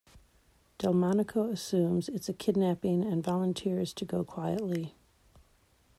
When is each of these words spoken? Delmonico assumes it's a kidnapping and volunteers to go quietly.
Delmonico 0.79 1.51
assumes 1.51 2.09
it's 2.09 2.27
a 2.27 2.33
kidnapping 2.33 3.05
and 3.05 3.23
volunteers 3.23 3.93
to 3.93 4.03
go 4.03 4.23
quietly. 4.23 4.95